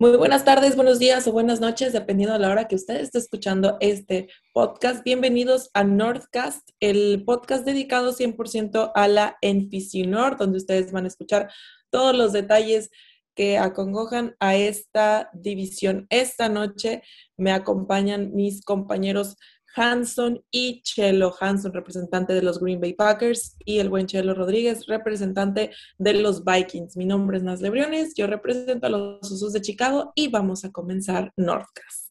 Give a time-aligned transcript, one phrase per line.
[0.00, 3.18] Muy buenas tardes, buenos días o buenas noches, dependiendo de la hora que usted esté
[3.18, 5.02] escuchando este podcast.
[5.04, 11.50] Bienvenidos a Northcast, el podcast dedicado 100% a la North, donde ustedes van a escuchar
[11.90, 12.90] todos los detalles
[13.34, 16.06] que acongojan a esta división.
[16.10, 17.02] Esta noche
[17.36, 19.36] me acompañan mis compañeros
[19.74, 24.86] Hanson y Chelo Hanson, representante de los Green Bay Packers, y el buen Chelo Rodríguez,
[24.86, 26.96] representante de los Vikings.
[26.96, 30.70] Mi nombre es Nas Lebriones, yo represento a los Usos de Chicago y vamos a
[30.70, 32.08] comenzar Northcast.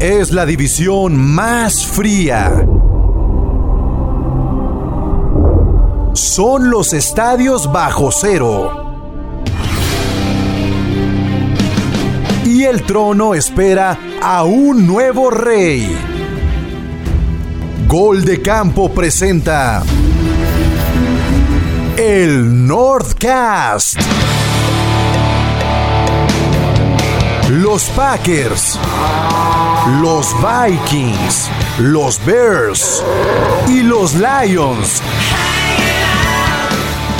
[0.00, 2.66] Es la división más fría.
[6.12, 8.83] Son los estadios bajo cero
[12.64, 15.96] el trono espera a un nuevo rey.
[17.86, 19.82] Gol de Campo presenta
[21.96, 23.98] el Northcast.
[27.50, 28.78] Los Packers,
[30.00, 33.04] los Vikings, los Bears
[33.68, 35.02] y los Lions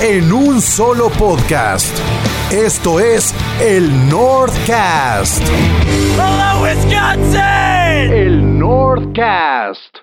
[0.01, 2.14] en un solo podcast.
[2.55, 5.42] Esto es el Northcast.
[6.16, 8.12] Hello, Wisconsin.
[8.12, 9.96] El Northcast.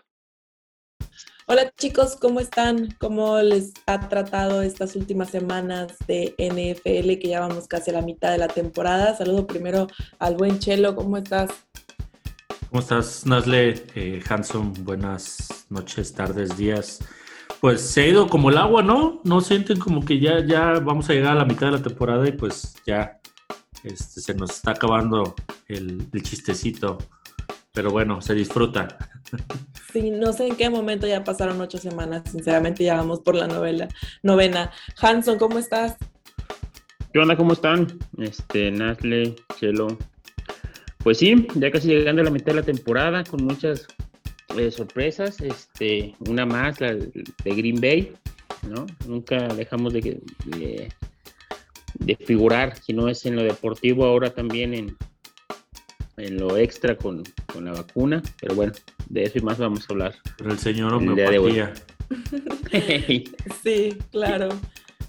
[1.47, 2.93] Hola chicos, ¿cómo están?
[2.99, 8.01] ¿Cómo les ha tratado estas últimas semanas de NFL que ya vamos casi a la
[8.01, 9.15] mitad de la temporada?
[9.15, 9.87] Saludo primero
[10.19, 11.51] al buen Chelo, ¿cómo estás?
[12.69, 13.81] ¿Cómo estás, Nasle?
[13.95, 16.99] Eh, Hanson, buenas noches, tardes, días
[17.61, 19.21] pues se ha ido como el agua, ¿no?
[19.23, 22.27] No sienten como que ya, ya vamos a llegar a la mitad de la temporada
[22.27, 23.21] y pues ya
[23.83, 25.35] este, se nos está acabando
[25.67, 26.97] el, chistecito.
[27.71, 28.97] Pero bueno, se disfruta.
[29.93, 33.47] Sí, no sé en qué momento ya pasaron ocho semanas, sinceramente ya vamos por la
[33.47, 33.87] novela,
[34.23, 34.71] novena.
[34.99, 35.97] Hanson, ¿cómo estás?
[37.13, 37.37] ¿Qué onda?
[37.37, 37.99] ¿Cómo están?
[38.17, 39.97] Este, Nasle, Chelo.
[41.03, 43.87] Pues sí, ya casi llegando a la mitad de la temporada con muchas
[44.71, 48.13] sorpresas, este, una más, la de Green Bay,
[48.69, 48.85] ¿no?
[49.07, 54.97] Nunca dejamos de, de, figurar, si no es en lo deportivo, ahora también en,
[56.17, 57.23] en lo extra con,
[57.59, 58.73] la vacuna, pero bueno,
[59.09, 60.15] de eso y más vamos a hablar.
[60.37, 61.73] Pero el señor homeopatía.
[63.63, 64.49] sí, claro.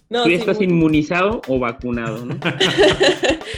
[0.08, 2.38] No, ¿Tú estás inmunizado o vacunado, no?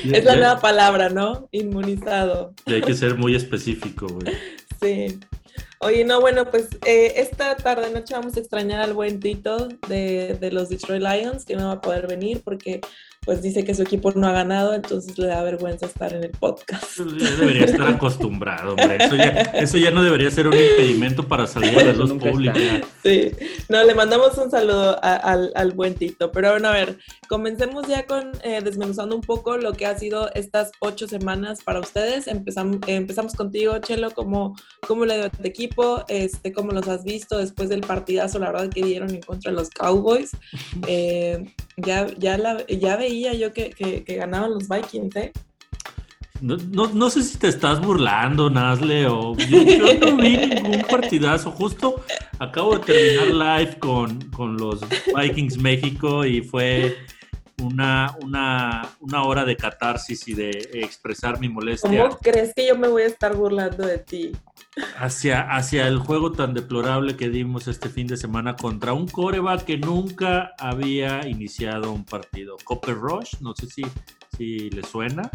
[0.12, 1.48] es la nueva palabra, ¿no?
[1.50, 2.54] Inmunizado.
[2.66, 4.36] Y hay que ser muy específico, güey.
[4.80, 5.18] Sí.
[5.80, 10.34] Oye, no, bueno, pues eh, esta tarde noche vamos a extrañar al buen Tito de,
[10.40, 12.80] de, los Detroit Lions, que no va a poder venir porque
[13.24, 16.30] pues dice que su equipo no ha ganado, entonces le da vergüenza estar en el
[16.30, 16.98] podcast.
[16.98, 18.98] Ya debería estar acostumbrado, hombre.
[19.54, 22.54] Eso ya, no debería ser un impedimento para salir a la luz pública.
[23.02, 23.32] Sí,
[23.68, 26.30] no, le mandamos un saludo al, al, buen Tito.
[26.32, 26.98] Pero bueno, a ver,
[27.28, 31.80] comencemos ya con eh, desmenuzando un poco lo que ha sido estas ocho semanas para
[31.80, 32.28] ustedes.
[32.28, 34.54] Empezamos, empezamos contigo, Chelo, ¿cómo,
[34.86, 36.04] cómo le dio a tu equipo?
[36.08, 39.56] Este, ¿Cómo los has visto después del partidazo, la verdad, que dieron en contra de
[39.56, 40.32] los Cowboys?
[40.86, 45.32] Eh, ya, ya, la, ya veía yo que, que, ganaban los Vikings, ¿eh?
[46.40, 46.56] No,
[46.88, 51.50] no, sé si te estás burlando, Nasle, o yo, no vi ningún partidazo.
[51.52, 52.04] Justo
[52.38, 54.80] acabo de terminar live con, con los
[55.16, 56.98] Vikings México y fue
[57.62, 62.02] una, una, una hora de catarsis y de expresar mi molestia.
[62.02, 64.32] ¿Cómo crees que yo me voy a estar burlando de ti?
[64.98, 69.64] hacia, hacia el juego tan deplorable que dimos este fin de semana contra un coreback
[69.64, 72.56] que nunca había iniciado un partido.
[72.64, 73.82] Copper Rush, no sé si,
[74.36, 75.30] si le suena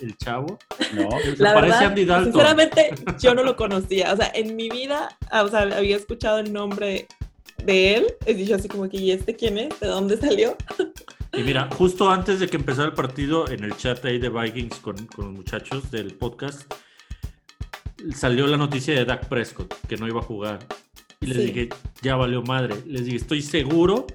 [0.00, 0.58] el, chavo.
[0.94, 2.32] No, la parece Andy Dalton.
[2.32, 4.12] Sinceramente, yo no lo conocía.
[4.12, 7.08] O sea, en mi vida, ah, o sea, había escuchado el nombre
[7.64, 8.06] de él.
[8.26, 9.80] He dicho así como que, ¿y este quién es?
[9.80, 10.56] ¿De dónde salió?
[11.34, 14.78] Y mira, justo antes de que empezara el partido, en el chat ahí de Vikings
[14.80, 16.70] con, con los muchachos del podcast,
[18.14, 20.58] salió la noticia de Dak Prescott, que no iba a jugar.
[21.20, 21.68] Y les dije,
[22.02, 22.74] ya valió madre.
[22.86, 24.06] Les dije, estoy seguro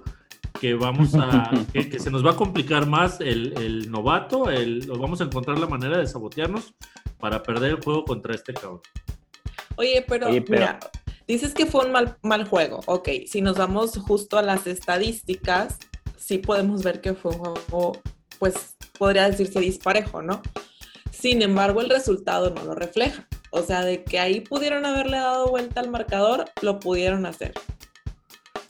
[0.60, 5.26] que vamos a, que, se nos va a complicar más el, novato, el, vamos a
[5.26, 6.76] encontrar la manera de sabotearnos
[7.20, 8.82] para perder el juego contra este cabrón.
[9.78, 10.80] Oye, pero, mira,
[11.28, 12.82] dices que fue un mal, mal juego.
[12.88, 15.78] Ok, si nos vamos justo a las estadísticas,
[16.18, 18.02] sí podemos ver que fue un juego,
[18.40, 20.42] pues podría decirse disparejo, ¿no?
[21.12, 23.28] Sin embargo, el resultado no lo refleja.
[23.52, 27.54] O sea, de que ahí pudieron haberle dado vuelta al marcador, lo pudieron hacer.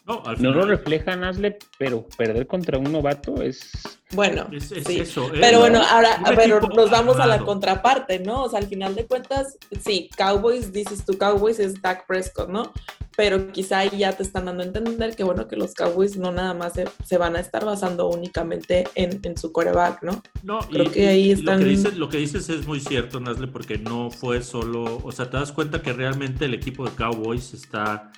[0.07, 3.71] No, no lo refleja Nasle, pero perder contra un novato es.
[4.11, 5.01] Bueno, sí.
[5.01, 8.43] Eso, pero bueno, ahora pero nos vamos a la contraparte, ¿no?
[8.43, 12.71] O sea, al final de cuentas, sí, Cowboys, dices tú, Cowboys es Dak Prescott, ¿no?
[13.17, 16.31] pero quizá ahí ya te están dando a entender que bueno, que los Cowboys no
[16.31, 20.21] nada más se, se van a estar basando únicamente en, en su coreback, ¿no?
[20.43, 23.19] No, Creo y, que ahí están- lo, que dices, lo que dices es muy cierto,
[23.19, 26.91] Nasle, porque no fue solo, o sea, te das cuenta que realmente el equipo de
[26.91, 28.11] Cowboys está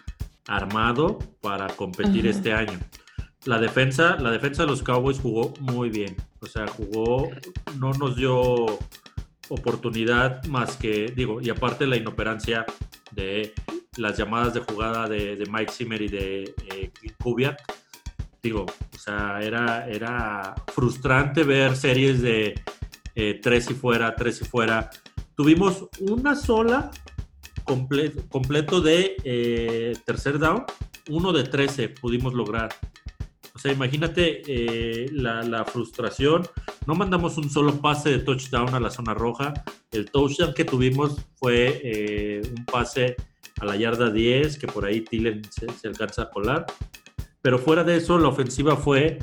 [0.50, 2.38] armado para competir Ajá.
[2.38, 2.80] este año.
[3.46, 7.30] La defensa, la defensa de los Cowboys jugó muy bien, o sea, jugó,
[7.78, 8.66] no nos dio
[9.48, 12.66] oportunidad más que, digo, y aparte la inoperancia
[13.12, 13.54] de
[13.98, 16.92] las llamadas de jugada de, de Mike Zimmer y de eh,
[17.24, 17.62] Kubiak,
[18.44, 22.62] digo, o sea, era, era frustrante ver series de
[23.16, 24.90] eh, tres y fuera, tres y fuera.
[25.36, 26.92] Tuvimos una sola
[27.70, 30.64] comple- completo de eh, tercer down,
[31.10, 32.70] uno de 13 pudimos lograr.
[33.56, 36.48] O sea, imagínate eh, la, la frustración.
[36.88, 39.54] No mandamos un solo pase de touchdown a la zona roja.
[39.92, 43.16] El touchdown que tuvimos fue eh, un pase
[43.60, 46.66] a la yarda 10, que por ahí Tillen se, se alcanza a colar.
[47.42, 49.20] Pero fuera de eso, la ofensiva fue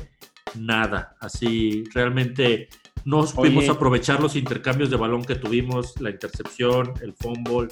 [0.55, 1.15] nada.
[1.19, 2.69] Así, realmente
[3.05, 3.71] no supimos Oye.
[3.71, 7.69] aprovechar los intercambios de balón que tuvimos, la intercepción, el fumble.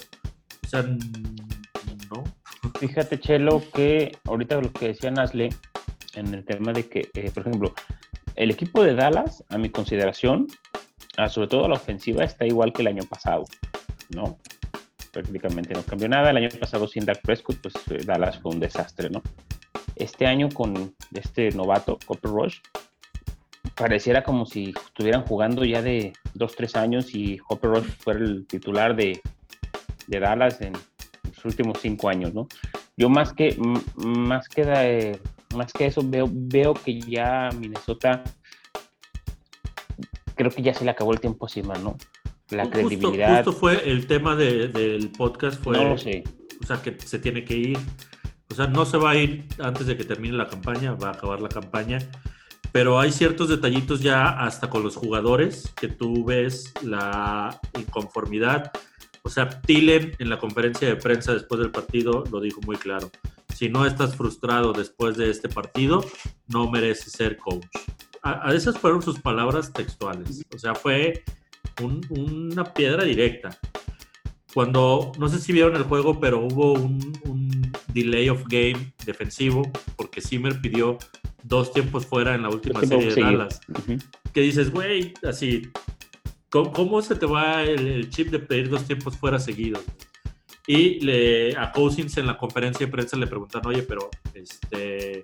[0.72, 2.24] O no.
[2.78, 5.50] Fíjate, Chelo, que ahorita lo que decía Nasle
[6.14, 7.74] en el tema de que, eh, por ejemplo,
[8.34, 10.46] el equipo de Dallas, a mi consideración,
[11.16, 13.44] ah, sobre todo la ofensiva, está igual que el año pasado,
[14.10, 14.38] ¿no?
[15.12, 16.30] Prácticamente no cambió nada.
[16.30, 19.22] El año pasado sin Dak Prescott, pues eh, Dallas fue un desastre, ¿no?
[19.94, 22.58] Este año con este novato, Copper Rush,
[23.76, 28.46] pareciera como si estuvieran jugando ya de dos, tres años y Hopper Rush fuera el
[28.46, 29.20] titular de,
[30.06, 32.48] de Dallas en los últimos cinco años, ¿no?
[32.96, 33.56] Yo más que,
[33.96, 35.20] más que, de-
[35.54, 38.22] más que eso veo, veo que ya Minnesota
[40.34, 41.96] creo que ya se le acabó el tiempo encima, ¿no?
[42.50, 46.24] La Justo- credibilidad, Justo, fue el tema de- del podcast, fue, no lo sé.
[46.62, 47.78] o sea, que se tiene que ir.
[48.50, 51.12] O sea, no se va a ir antes de que termine la campaña, va a
[51.12, 51.98] acabar la campaña.
[52.72, 58.70] Pero hay ciertos detallitos ya hasta con los jugadores que tú ves la inconformidad.
[59.26, 63.10] O sea, Tillen en la conferencia de prensa después del partido lo dijo muy claro.
[63.54, 66.04] Si no estás frustrado después de este partido,
[66.46, 67.66] no mereces ser coach.
[68.22, 70.44] A, a esas fueron sus palabras textuales.
[70.54, 71.24] O sea, fue
[71.82, 73.58] un- una piedra directa.
[74.54, 79.62] Cuando, no sé si vieron el juego, pero hubo un, un delay of game defensivo
[79.96, 80.98] porque Zimmer pidió
[81.42, 83.20] dos tiempos fuera en la última serie de.
[83.22, 83.60] Dallas.
[84.32, 85.68] Que dices, güey, así,
[86.50, 89.82] ¿cómo, cómo se te va el, el chip de pedir dos tiempos fuera seguidos?
[90.66, 95.22] Y le, a Cousins en la conferencia de prensa le preguntan, oye, pero este,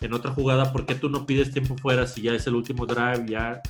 [0.00, 2.86] en otra jugada, ¿por qué tú no pides tiempo fuera si ya es el último
[2.86, 3.26] drive?
[3.28, 3.60] Ya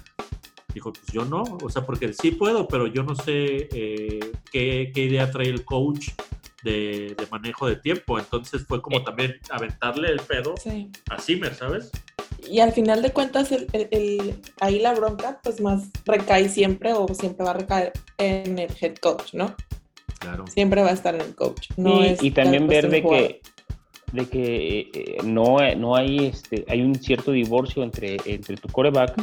[0.73, 4.21] dijo, pues yo no, o sea, porque sí puedo, pero yo no sé eh,
[4.53, 6.11] qué, qué idea trae el coach
[6.63, 8.17] de, de manejo de tiempo.
[8.19, 9.03] Entonces fue como Eh.
[9.05, 10.91] también aventarle el pedo Sí.
[11.09, 11.91] a Zimmer, ¿sabes?
[12.49, 16.93] Y al final de cuentas, el, el- el- ahí la bronca, pues más recae siempre
[16.93, 19.55] o siempre va a recaer en el head coach, ¿no?
[20.21, 20.45] Claro.
[20.47, 21.69] Siempre va a estar en el coach.
[21.77, 23.41] No y, es y también ver de que
[24.13, 29.15] de que eh, no, no hay este hay un cierto divorcio entre, entre tu coreback.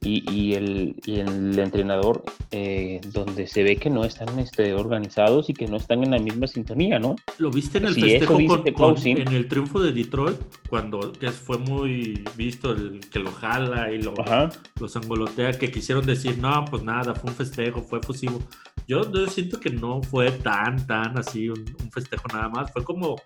[0.00, 2.22] Y, y el, y el entrenador
[2.52, 6.18] eh, donde se ve que no están este, organizados y que no están en la
[6.20, 7.16] misma sintonía, ¿no?
[7.38, 10.36] ¿Lo viste en el Sí, festejo con- con- en el triunfo de Detroit?
[10.68, 14.50] Cuando que fue muy visto el que lo jala y lo, Ajá.
[14.78, 18.40] los angolotea, que quisieron decir, no, pues nada, fue un festejo, fue fusivo.
[18.86, 22.72] Yo, yo siento que no fue tan, tan así un, un festejo nada más.
[22.72, 23.16] Fue como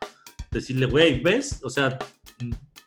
[0.50, 1.60] decirle, güey, ¿ves?
[1.62, 1.98] O sea,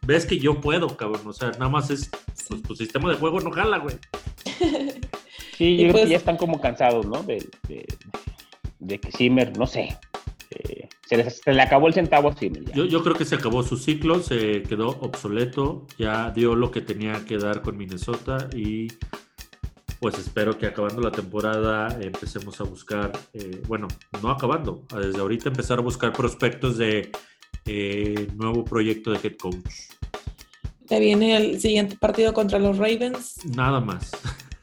[0.06, 1.22] ves que yo puedo, cabrón.
[1.28, 2.10] O sea, nada más es,
[2.48, 3.96] pues tu sistema de juego no jala, güey.
[5.58, 7.24] Sí, Y yo creo pues- que ya están como cansados, ¿no?
[7.24, 7.86] De, de,
[8.80, 9.98] de que Zimmer, no sé,
[10.50, 12.66] eh, se, les- se le acabó el centavo a Zimmer.
[12.66, 12.74] ya.
[12.76, 16.82] Yo, yo creo que se acabó su ciclo, se quedó obsoleto, ya dio lo que
[16.82, 18.90] tenía que dar con Minnesota y
[20.02, 23.88] pues espero que acabando la temporada empecemos a buscar, eh, bueno,
[24.22, 27.12] no acabando, a desde ahorita empezar a buscar prospectos de
[27.66, 29.56] eh, nuevo proyecto de head coach.
[30.90, 33.36] Ya viene el siguiente partido contra los Ravens.
[33.56, 34.12] Nada más.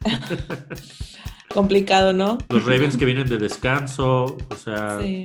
[1.48, 2.38] Complicado, ¿no?
[2.48, 5.24] Los Ravens que vienen de descanso, o sea, Sí.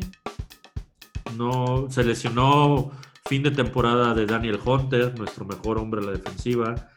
[1.37, 2.91] no se lesionó
[3.27, 6.89] fin de temporada de Daniel Hunter, nuestro mejor hombre en la defensiva.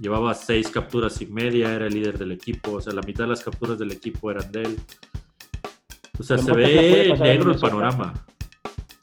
[0.00, 3.30] Llevaba seis capturas y media, era el líder del equipo, o sea, la mitad de
[3.30, 4.80] las capturas del equipo eran de él.
[6.18, 8.14] O sea, se ve a negro el panorama.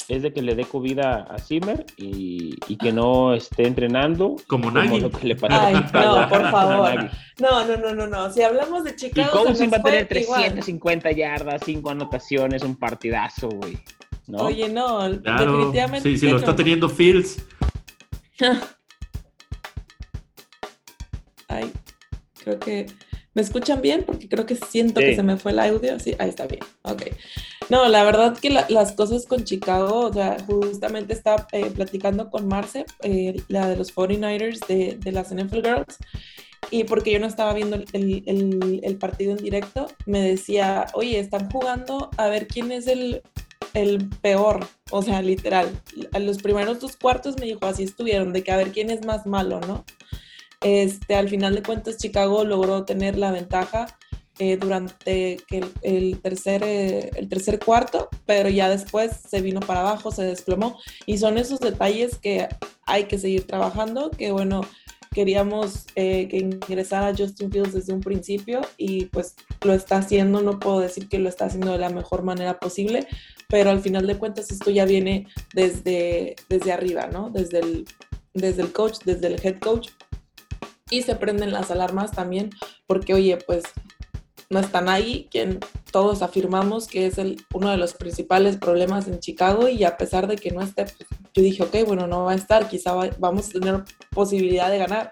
[0.09, 4.35] Es de que le dé COVID a Zimmer y, y que no esté entrenando.
[4.47, 4.99] Como como Nagy.
[4.99, 7.09] lo que le pasó Ay, a- no, por favor.
[7.39, 8.31] No, no, no, no, no.
[8.31, 10.41] Si hablamos de Y Chicago, se Cousins va a tener igual.
[10.41, 13.77] 350 yardas, 5 anotaciones, un partidazo, güey.
[14.27, 14.39] ¿no?
[14.43, 16.09] Oye, no, Claro, definitivamente.
[16.09, 16.37] sí, si lo no.
[16.39, 17.41] está teniendo Fields,
[21.47, 21.71] Ay,
[22.43, 22.87] creo que.
[23.35, 24.03] ¿Me escuchan bien?
[24.05, 25.15] Porque creo que siento que Sí.
[25.15, 25.99] se me fue el audio.
[25.99, 26.61] Sí, ahí está bien.
[26.83, 27.03] Ok.
[27.69, 32.29] No, la verdad que la- las cosas con Chicago, o sea, justamente estaba eh, platicando
[32.29, 35.97] con Marce, eh, la de los 49ers de, de las NFL Girls,
[36.71, 40.85] y porque yo no estaba viendo el, el- el- el partido en directo, me decía,
[40.93, 43.21] oye, están jugando a ver quién es el,
[43.73, 45.69] el peor, o sea, literal.
[46.13, 49.05] A los primeros dos cuartos me dijo, así estuvieron, de que a ver quién es
[49.05, 49.83] más malo, ¿no?
[50.61, 53.87] Este, al final de cuentas, Chicago logró tener la ventaja
[54.39, 59.81] eh, durante el, el tercer, eh, el tercer cuarto, pero ya después se vino para
[59.81, 60.79] abajo, se desplomó.
[61.05, 62.47] Y son esos detalles que
[62.85, 64.61] hay que seguir trabajando, que bueno,
[65.13, 70.59] queríamos eh, que ingresara Justin Fields desde un principio y pues lo está haciendo, no
[70.59, 73.07] puedo decir que lo está haciendo de la mejor manera posible,
[73.47, 77.29] pero al final de cuentas esto ya viene desde, desde arriba, ¿no?
[77.29, 77.85] Desde el,
[78.33, 79.89] desde el coach, desde el head coach.
[80.89, 82.49] Y se prenden las alarmas también,
[82.87, 83.63] porque oye, pues
[84.49, 85.59] no están ahí, quien
[85.91, 90.27] todos afirmamos que es el, uno de los principales problemas en Chicago y a pesar
[90.27, 93.09] de que no esté, pues, yo dije, ok, bueno, no va a estar, quizá va-
[93.19, 95.09] vamos a tener posibilidad de ganar.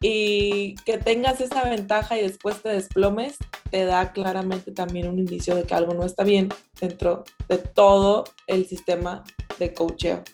[0.00, 3.36] Y que tengas esa ventaja y después te desplomes,
[3.70, 6.48] te da claramente también un indicio de que algo no está bien
[6.80, 9.22] dentro de todo el sistema
[9.60, 10.24] de coacheo.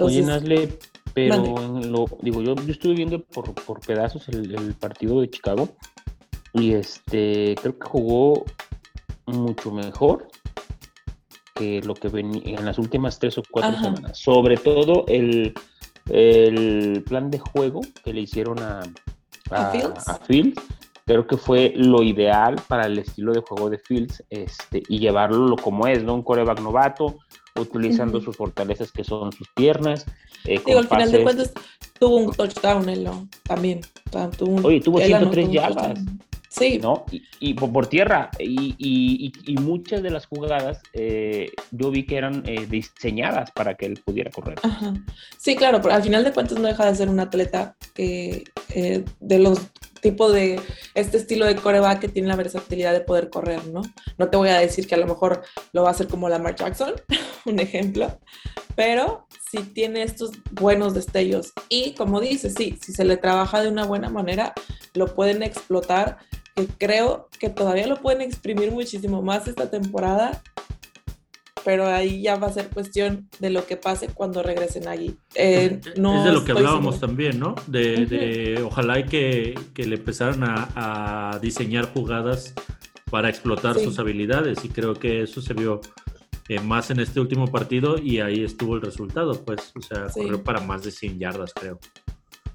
[0.00, 0.78] Oye, Nazle,
[1.14, 1.86] pero Mande.
[1.86, 5.70] en lo, digo, yo, yo estuve viendo por, por pedazos el, el partido de Chicago
[6.54, 8.44] y este creo que jugó
[9.26, 10.28] mucho mejor
[11.54, 13.84] que lo que venía en las últimas tres o cuatro Ajá.
[13.84, 14.18] semanas.
[14.18, 15.52] Sobre todo el,
[16.08, 18.80] el plan de juego que le hicieron a,
[19.50, 20.08] ¿A Fields?
[20.08, 20.62] a Fields,
[21.04, 25.56] Creo que fue lo ideal para el estilo de juego de Fields este, y llevarlo
[25.56, 26.12] como es, ¿no?
[26.14, 27.16] Un coreback novato,
[27.58, 30.04] utilizando sus fortalezas que son sus piernas.
[30.44, 31.52] eh, digo, al final de cuentas
[31.98, 33.26] tuvo un touchdown él ¿no?
[33.44, 33.80] también.
[34.06, 35.98] O sea, tuvo un- Oye, tuvo él anotó 103 un yardas.
[36.48, 37.04] Sí, ¿no?
[37.10, 38.30] Y, y por, por tierra.
[38.38, 43.50] Y, y- y- y muchas de las jugadas eh, yo vi que eran eh, diseñadas
[43.50, 44.58] para que él pudiera correr.
[44.62, 44.94] Ajá.
[45.38, 49.04] Sí, claro, pero al final de cuentas no deja de ser un atleta que eh,
[49.20, 49.60] de los
[50.00, 50.60] tipos de
[50.94, 53.82] este estilo de coreback que tiene la versatilidad de poder correr, ¿no?
[54.16, 56.54] No te voy a decir que a lo mejor lo va a hacer como Lamar
[56.54, 56.92] Jackson,
[57.44, 58.18] un ejemplo,
[58.76, 63.68] pero sí tiene estos buenos destellos y como dices, sí, si se le trabaja de
[63.70, 64.52] una buena manera,
[64.94, 66.18] lo pueden explotar,
[66.66, 70.42] que creo que todavía lo pueden exprimir muchísimo más esta temporada
[71.64, 75.16] pero ahí ya va a ser cuestión de lo que pase cuando regresen allí.
[75.34, 77.56] Eh, es, no es de lo que hablábamos también, ¿no?
[77.66, 82.54] De, ojalá y que, que le empezaran a, a diseñar jugadas
[83.10, 83.84] para explotar Sí.
[83.84, 85.80] sus habilidades y creo que eso se vio
[86.48, 90.20] eh, más en este último partido y ahí estuvo el resultado, pues, o sea, Sí.
[90.22, 91.78] corrió para más de 100 yardas, creo.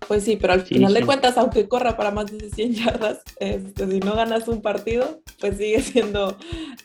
[0.07, 0.99] Pues sí, pero al Sí, final sí.
[0.99, 5.21] de cuentas, aunque corra para más de 100 yardas, este, si no ganas un partido,
[5.39, 6.37] pues sigue siendo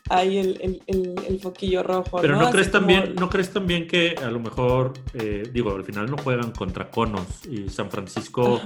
[0.08, 2.18] ahí el, el, el, el foquillo rojo.
[2.20, 2.50] Pero ¿no?
[2.50, 6.16] crees como- también, no crees también que a lo mejor, eh, digo, al final no
[6.18, 8.60] juegan contra Conos y San Francisco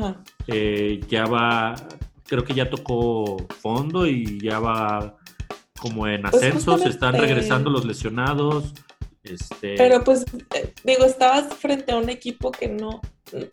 [0.47, 1.75] eh, ya va,
[2.26, 5.16] creo que ya tocó fondo y ya va
[5.80, 8.73] como en Pues ascenso, se están regresando los lesionados.
[9.25, 10.25] Este, Pero pues,
[10.55, 13.00] eh, digo, estabas frente a un equipo que no,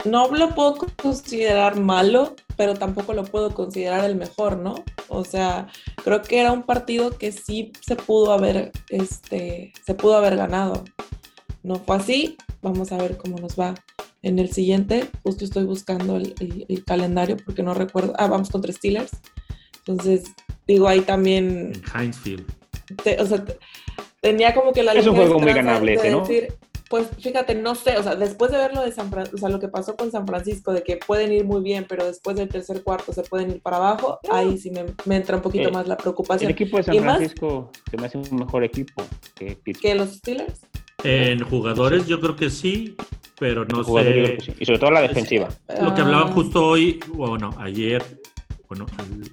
[0.04, 4.84] no lo puedo considerar malo, pero tampoco lo puedo considerar el mejor, ¿no?
[5.08, 5.68] O sea,
[6.04, 10.84] creo que era un partido que sí se pudo haber, este, se pudo haber ganado.
[11.62, 12.36] No fue así.
[12.62, 13.74] Vamos a ver cómo nos va
[14.22, 15.08] en el siguiente.
[15.22, 18.12] Justo estoy buscando el, el- el calendario porque no recuerdo.
[18.18, 19.12] Ah, vamos contra Steelers.
[19.78, 20.24] Entonces,
[20.66, 22.44] digo, ahí también en Hinesfield.
[23.04, 23.58] te- o sea, te-
[24.20, 26.20] tenía como que la Es un juego muy ganable de ese, ¿no?
[26.20, 26.52] decir,
[26.88, 29.48] pues fíjate, no sé, o sea, después de ver lo de San Fran- o sea,
[29.48, 32.48] lo que pasó con San Francisco, de que pueden ir muy bien, pero después del
[32.48, 35.72] tercer cuarto se pueden ir para abajo, ahí sí me, me entra un poquito Eh,
[35.72, 36.50] más la El preocupación.
[36.50, 37.16] equipo de San ¿Y más?
[37.18, 39.04] Francisco se me hace un mejor equipo
[39.36, 39.82] que Pittsburgh.
[39.82, 40.60] ¿Que los Steelers?
[41.04, 42.96] En jugadores yo creo que sí,
[43.38, 44.36] pero no sé.
[44.44, 44.52] sí.
[44.58, 45.48] Y sobre todo la defensiva.
[45.80, 48.02] Lo que hablaban Ah, justo hoy, bueno, ayer,
[48.70, 48.86] bueno,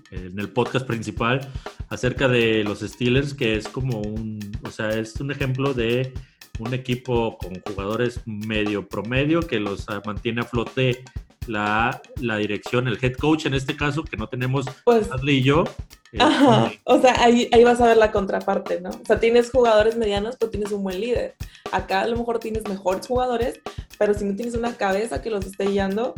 [0.10, 1.48] en el podcast principal,
[1.90, 6.12] acerca de los Steelers, que es como un, o sea, es un ejemplo de
[6.58, 11.04] un equipo con jugadores medio promedio que los ah, mantiene a flote
[11.46, 15.44] la, la dirección, el head coach en este caso, que no tenemos Pues, Adley y
[15.44, 15.66] yo.
[16.14, 18.90] eh, ajá, o sea, ahí, ahí vas a ver la contraparte, ¿no?
[18.90, 21.36] O sea, tienes jugadores medianos, pero tienes un buen líder.
[21.72, 23.60] Acá a lo mejor tienes mejores jugadores,
[24.00, 26.16] pero si no tienes una cabeza que los esté guiando,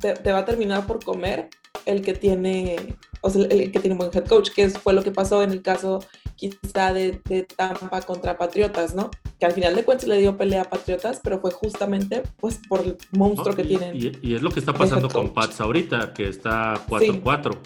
[0.00, 1.48] te, te va a terminar por comer
[1.84, 5.02] el que tiene, o sea, el, que tiene un buen head coach, que fue lo
[5.02, 9.10] que pasó en el caso quizá de, de Tampa contra Patriotas, ¿no?
[9.38, 12.80] Que al final de cuentas le dio pelea a Patriotas, pero fue justamente pues por
[12.80, 13.56] el monstruo ¿no?
[13.56, 13.96] que Y- tienen.
[13.96, 15.32] Y, y es lo que está pasando con.
[15.32, 17.58] Pats ahorita, que está 4-4.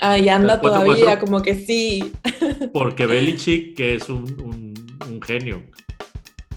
[0.00, 2.12] Ah, y anda todavía, como que sí,
[2.72, 5.62] Porque Belichick, que es un, un- un genio.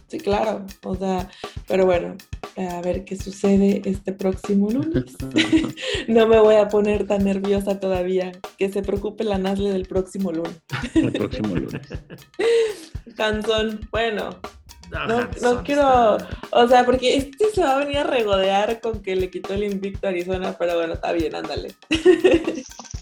[0.08, 0.66] sí, claro.
[0.84, 1.30] O sea,
[1.68, 2.16] pero bueno,
[2.58, 5.06] a ver qué sucede este próximo lunes.
[6.08, 8.32] no me voy a poner tan nerviosa todavía.
[8.58, 10.56] Que se preocupe la Nasle del próximo lunes.
[10.94, 11.82] El próximo lunes.
[13.18, 14.30] Hanson, bueno,
[15.42, 16.18] No- quiero-
[16.52, 19.64] o sea, porque este se va a venir a regodear con que le quitó el
[19.64, 21.70] invicto a Arizona, pero bueno, está bien, ándale.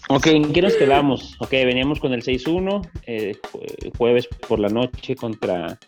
[0.08, 1.34] Ok, ¿en qué nos quedamos?
[1.40, 5.78] Ok, veníamos con el 6-1, eh, jue- jueves por la noche contra,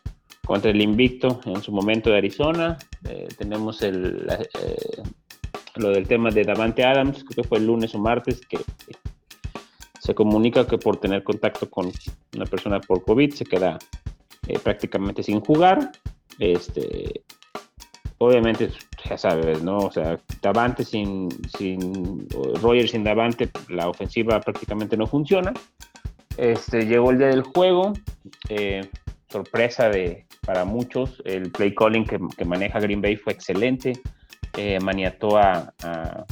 [0.47, 2.79] contra el invicto en su momento de Arizona.
[3.07, 3.93] Eh, tenemos eh,
[5.75, 8.59] lo del tema de Davante Adams, creo que fue el lunes o martes, que
[10.01, 11.91] se comunica que por tener contacto con
[12.35, 13.77] una persona por COVID se queda
[14.47, 15.91] eh, prácticamente sin jugar.
[16.39, 17.25] Este,
[18.19, 18.71] obviamente,
[19.05, 19.79] ya sabes, ¿no?
[19.79, 22.29] O sea, Davante sin, sin
[22.63, 25.53] Roger sin Davante, la ofensiva prácticamente no funciona.
[26.37, 27.95] Este, llegó el día del juego,
[28.49, 28.89] eh,
[29.29, 33.95] sorpresa de, para muchos, el play calling que, maneja Green Bay fue excelente,
[34.57, 35.73] eh, maniató a,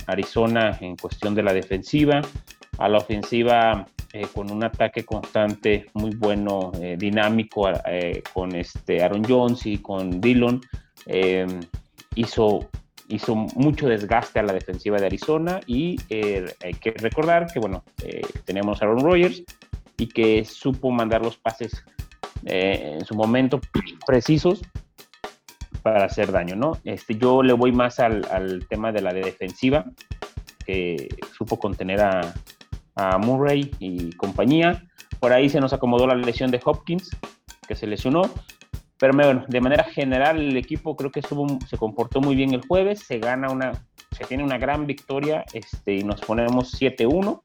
[0.07, 2.23] Arizona en cuestión de la defensiva,
[2.79, 9.03] a la ofensiva eh, con un ataque constante muy bueno, eh, dinámico, eh, con este
[9.03, 10.61] Aaron Jones y con Dillon.
[12.15, 12.71] hizo,
[13.09, 17.85] hizo mucho desgaste a la defensiva de Arizona y eh, hay que recordar que, bueno,
[18.03, 19.43] eh, tenemos a Aaron Rodgers
[19.97, 21.85] y que supo mandar los pases
[22.47, 23.61] eh, en su momento
[24.07, 24.63] precisos
[25.83, 26.79] para hacer daño, ¿no?
[26.85, 29.85] Este, yo le voy más al, tema de la defensiva,
[30.65, 32.35] que supo contener a,
[33.19, 34.85] Murray y compañía.
[35.19, 37.11] Por ahí se nos acomodó la lesión de Hopkins,
[37.67, 38.23] que se lesionó.
[38.99, 43.01] Pero bueno, de manera general el equipo creo que se comportó muy bien el jueves,
[43.01, 43.73] se gana una,
[44.13, 47.43] se tiene una gran victoria este, y nos ponemos 7-1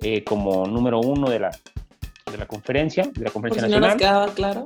[0.00, 1.50] eh, como número uno de la,
[2.30, 3.98] de la conferencia, de la Por conferencia si no nos nacional.
[3.98, 4.64] quedaba claro.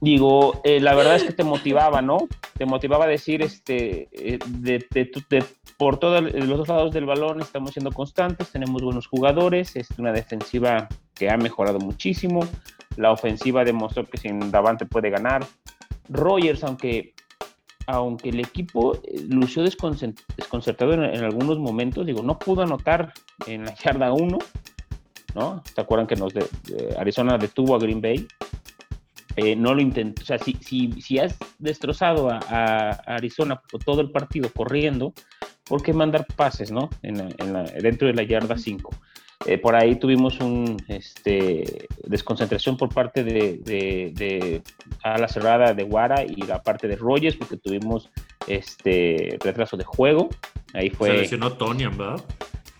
[0.00, 2.28] Digo, eh, la verdad es que te motivaba, ¿no?
[2.58, 5.44] Te motivaba a decir, este, eh, de, de de-
[5.78, 10.12] por todos los dos lados del balón estamos siendo constantes, tenemos buenos jugadores, es una
[10.12, 12.40] defensiva que ha mejorado muchísimo,
[12.96, 15.44] la ofensiva demostró que sin Davante puede ganar.
[16.08, 17.14] Rogers, aunque,
[17.86, 23.12] aunque el equipo eh, lució desconcertado en, en algunos momentos, digo, no pudo anotar
[23.46, 24.38] en la yarda 1,
[25.34, 25.62] ¿no?
[25.74, 28.26] ¿Se acuerdan que nos de- de Arizona detuvo a Green Bay?
[29.36, 30.20] eh, no lo intentó.
[30.20, 35.14] O sea, si, si, si has destrozado a, a Arizona por todo el partido corriendo,
[35.64, 36.90] ¿por qué mandar pases, no?
[37.02, 38.90] En la- en la- dentro de la yarda 5.
[39.46, 44.62] Eh, por ahí tuvimos un este, desconcentración por parte de, de, de
[45.02, 48.10] a la cerrada de Guara y la parte de Rogers, porque tuvimos
[48.46, 50.28] este retraso de juego.
[50.74, 51.08] Ahí fue.
[51.08, 52.22] Se lesionó Tonian, ¿verdad?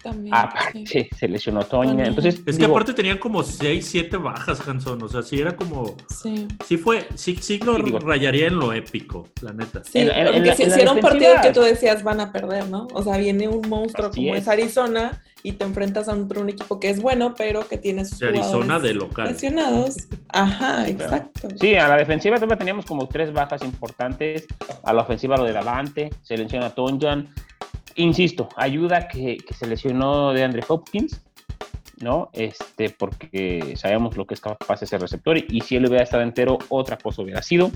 [0.02, 0.34] También.
[0.34, 1.08] Aparte, sí.
[1.16, 2.04] se lesionó Toña.
[2.06, 5.00] Entonces, Es que digo, aparte tenían como 6, 7 bajas, Hanson.
[5.02, 5.94] O sea, sí era como.
[6.08, 6.48] Sí.
[6.66, 7.06] Sí fue.
[7.14, 9.82] Sí, sí lo digo- rayaría en lo épico, la neta.
[9.84, 12.02] Sí, En en porque la- si, en la si era un partido que tú decías
[12.02, 12.88] van a perder, ¿no?
[12.94, 14.42] O sea, viene un monstruo Así como es.
[14.42, 14.48] es.
[14.48, 18.18] Arizona y te enfrentas a un, un equipo que es bueno, pero que tiene sus
[18.20, 19.28] De Arizona jugadores de local.
[19.28, 19.96] lesionados.
[20.28, 21.48] Ajá, exacto.
[21.60, 24.46] Sí, a la defensiva todavía teníamos como tres bajas importantes.
[24.84, 27.28] A la ofensiva lo de Davante, se lesiona Tonjan.
[27.96, 31.20] Insisto, ayuda que, que se lesionó de Andre Hopkins,
[32.00, 32.30] ¿no?
[32.32, 36.22] Este, porque sabemos lo que es capaz ese receptor y, y si él hubiera estado
[36.22, 37.70] entero, otra cosa hubiera sido.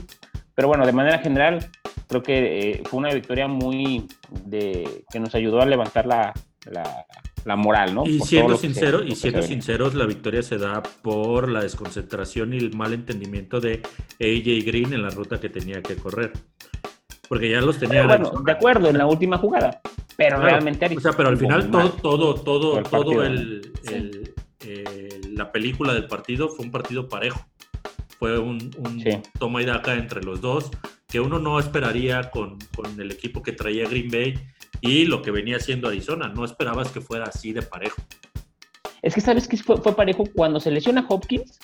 [0.55, 1.69] Pero bueno, de manera general,
[2.09, 4.07] creo que eh, fue una victoria muy
[4.45, 6.33] de que nos ayudó a levantar la,
[6.65, 7.05] la,
[7.45, 8.07] la moral, ¿no?
[8.07, 12.55] Y Por siendo se- sincero, y siendo sinceros, la victoria se da por la desconcentración
[12.55, 13.83] y el mal entendimiento de
[14.19, 16.33] AJ Green en la ruta que tenía que correr.
[17.29, 18.07] Porque ya los tenía.
[18.07, 19.81] Bueno, de acuerdo, en la última jugada.
[20.17, 24.11] Pero Claro, realmente O sea, pero al final todo, todo, todo, el todo el, Sí.
[24.61, 27.47] eh, la película del partido fue un partido parejo.
[28.19, 29.11] Fue un, un Sí.
[29.39, 30.71] toma y daca entre los dos,
[31.09, 34.35] que uno no esperaría con, con el equipo que traía Green Bay
[34.81, 36.29] y lo que venía haciendo Arizona.
[36.29, 38.01] No esperabas que fuera así de parejo.
[39.03, 41.59] Es que sabes que fue, fue parejo cuando se lesiona Hopkins.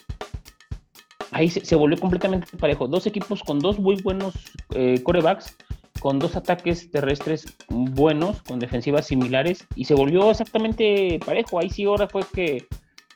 [1.31, 2.87] Ahí se, se volvió completamente parejo.
[2.87, 4.35] Dos equipos con dos muy buenos
[4.75, 5.57] eh, corebacks,
[6.03, 11.61] con dos ataques terrestres buenos, con defensivas similares, y se volvió exactamente parejo.
[11.61, 12.67] Ahí sí ahora fue que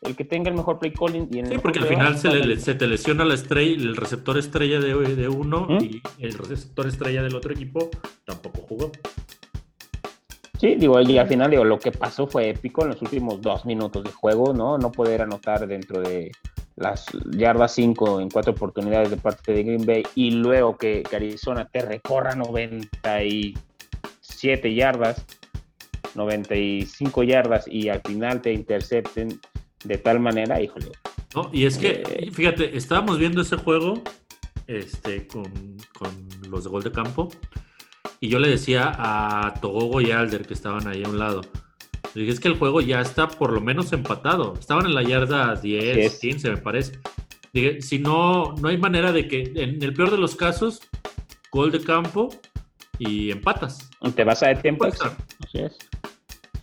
[0.03, 2.61] el que tenga el mejor play calling y el Sí, porque al final se, le-
[2.61, 5.83] se te lesiona la estrella, el receptor estrella de, de uno ¿Mm?
[5.83, 7.90] y el receptor estrella del otro equipo
[8.25, 8.92] tampoco jugó.
[10.61, 13.66] Sí, digo, y al final digo, lo que pasó fue épico en los últimos dos
[13.66, 14.79] minutos de juego, ¿no?
[14.79, 16.31] No poder anotar dentro de
[16.77, 21.17] las yardas 5 en cuatro oportunidades de parte de Green Bay y luego que, que
[21.17, 25.25] Arizona te recorra 97 yardas,
[26.15, 29.41] 95 yardas y al final te intercepten
[29.85, 30.89] de tal manera, híjole.
[31.35, 32.31] No, y es que, Eh.
[32.33, 34.03] fíjate, estábamos viendo ese juego
[34.67, 35.45] este, con,
[35.99, 37.29] con los de gol de campo
[38.21, 41.43] y yo le decía a Togogo y Alder que estaban ahí a un lado.
[42.17, 44.55] Dije, es que el juego ya está por lo menos empatado.
[44.59, 46.19] Estaban en la yarda 10, Así es.
[46.19, 46.99] 15, me parece.
[47.53, 50.81] Dije, si no, no hay manera de que, en el peor de los casos,
[51.53, 52.31] gol de campo
[52.99, 53.91] y empatas.
[54.15, 54.87] Te vas a de tiempo.
[54.87, 55.77] Así es.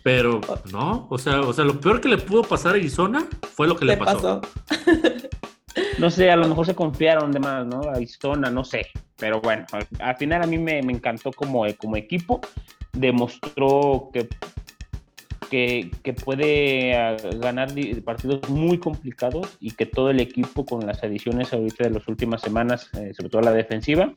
[0.02, 0.40] Pero
[0.72, 3.76] no, o sea, o sea, lo peor que le pudo pasar a Arizona fue lo
[3.76, 4.40] que le, Le pasó.
[4.40, 4.90] pasó.
[5.98, 7.82] No sé, a lo mejor se confiaron de más, ¿no?
[7.82, 8.88] Arizona, no sé.
[9.16, 12.40] Pero bueno, al, al final a mí me, me encantó como, como equipo.
[12.92, 14.28] Demostró que,
[15.54, 17.68] que, que puede ah, ganar
[18.04, 22.40] partidos muy complicados y que todo el equipo con las adiciones ahorita de las últimas
[22.40, 24.12] semanas, eh, sobre todo la defensiva,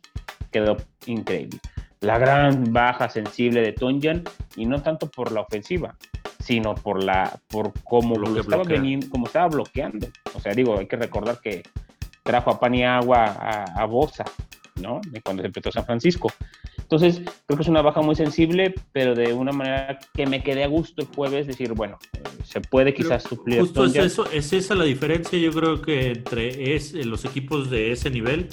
[0.52, 1.60] quedó increíble.
[2.00, 4.24] La gran baja sensible de Tonjan
[4.56, 5.96] y no tanto por la ofensiva,
[6.40, 10.08] sino por la por cómo Lo lo estaba veniendo, como estaba bloqueando.
[10.34, 11.62] O sea, digo, hay que recordar que
[12.24, 14.26] trajo a pan y agua a, a Bosa,
[14.82, 15.02] ¿no?
[15.08, 16.34] De cuando se empezó San Francisco.
[16.90, 20.64] Entonces, creo que es una baja muy sensible, pero de una manera que me quedé
[20.64, 21.98] a gusto el jueves, decir, bueno,
[22.46, 25.82] se puede Pero quizás suplir a Justo es eso, es esa la diferencia, yo creo
[25.82, 28.48] que entre es, eh, los equipos de ese nivel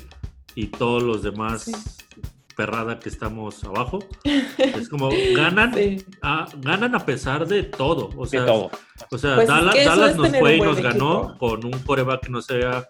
[0.56, 1.72] y todos los demás Sí.
[2.56, 4.00] perrada que estamos abajo.
[4.58, 6.04] Es como ganan, Sí.
[6.20, 8.10] a, ganan a pesar de todo.
[8.16, 8.70] O de sea, todo.
[9.12, 11.38] O sea, Pues es Dallas, nos fue y nos ganó equipo.
[11.38, 12.88] con un coreback que no se había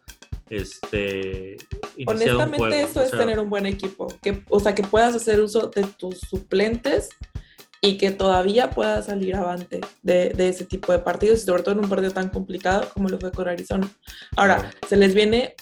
[1.99, 2.75] un Honestamente, juego.
[2.75, 4.09] eso O es tener un buen equipo.
[4.23, 7.09] Que, o sea, que puedas hacer uso de tus suplentes
[7.81, 11.73] y que todavía puedas salir avante de, de ese tipo de partidos, y sobre todo
[11.75, 13.89] en un partido tan complicado como lo fue con Arizona.
[14.37, 15.55] Ahora, se les viene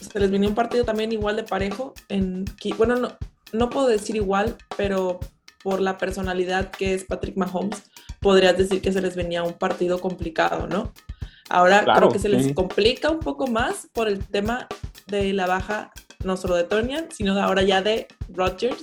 [0.00, 1.94] se les viene un partido también igual de parejo.
[2.08, 2.44] En,
[2.76, 3.16] bueno, no,
[3.52, 5.20] no puedo decir igual, pero
[5.62, 7.82] por la personalidad que es Patrick Mahomes,
[8.20, 10.92] podrías decir que se les venía un partido complicado, ¿no?
[11.48, 12.54] Ahora Claro, creo que se les sí.
[12.54, 14.66] complica un poco más por el tema
[15.06, 15.92] de la baja,
[16.24, 18.82] no solo de Tonian, sino ahora ya de Rodgers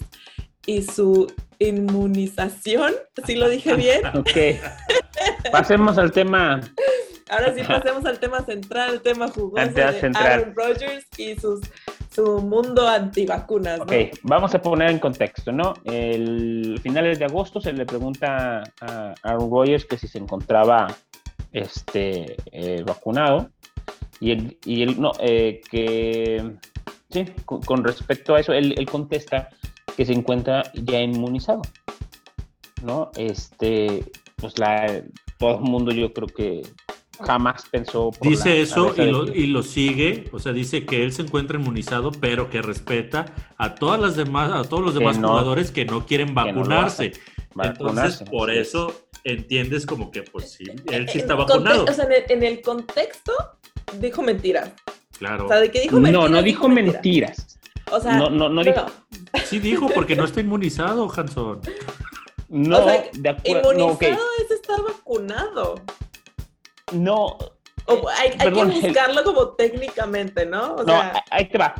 [0.65, 1.27] y su
[1.59, 2.93] inmunización,
[3.25, 4.01] si lo dije bien.
[4.15, 5.51] Ok.
[5.51, 6.61] Pasemos al tema.
[7.29, 10.25] Ahora sí pasemos al tema central, el tema jugoso de central.
[10.25, 11.61] Aaron Rodgers y sus,
[12.09, 13.83] su mundo antivacunas, ¿no?
[13.83, 15.73] Ok, vamos a poner en contexto, ¿no?
[15.83, 20.87] El finales de agosto se le pregunta a Aaron Rodgers que si se encontraba
[21.51, 23.51] este, eh, vacunado
[24.19, 26.51] y él, y él no, eh, que
[27.09, 29.49] sí, con, con respecto a eso, él, él contesta
[29.95, 31.61] que se encuentra ya inmunizado,
[32.83, 33.11] ¿no?
[33.17, 34.05] Este,
[34.37, 35.01] pues la,
[35.37, 36.61] todo el mundo yo creo que
[37.21, 38.11] jamás pensó.
[38.11, 41.03] por Dice la eso cabeza y lo, que- y lo sigue, o sea, dice que
[41.03, 43.25] él se encuentra inmunizado, pero que respeta
[43.57, 46.41] a todas las demás, a todos los Que demás no- jugadores que no quieren no
[46.41, 47.05] lo vacunarse.
[47.05, 47.23] Entonces,
[47.55, 51.83] vacunarse, por eso entiendes como que, pues sí, él sí está conte- vacunado.
[51.85, 53.33] O sea, en el, en el contexto
[53.95, 54.71] dijo mentiras.
[55.17, 55.45] Claro.
[55.45, 56.29] O sea, de que dijo mentiras.
[56.29, 57.57] No, no dijo mentiras.
[57.91, 58.85] O sea, No, no, no dijo-
[59.45, 61.61] Sí dijo porque no está inmunizado, Hanson.
[62.49, 63.73] No, O sea, de acuerdo.
[63.73, 65.75] No, Inmunizado es estar vacunado.
[66.93, 67.37] No,
[67.85, 70.73] O hay, hay Perdón, que el- buscarlo como técnicamente, ¿no?
[70.75, 71.75] O no, sea, ahí te va.